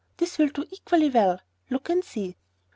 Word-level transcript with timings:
This 0.17 0.39
will 0.39 0.47
do 0.47 0.65
equally 0.71 1.11
well. 1.11 1.39
Look 1.69 1.87
and 1.89 2.03
see." 2.03 2.35